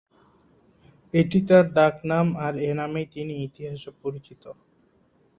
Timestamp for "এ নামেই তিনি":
2.61-3.33